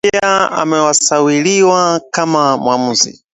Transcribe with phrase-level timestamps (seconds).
[0.11, 3.23] Pia amesawiriwa kama mwamuzi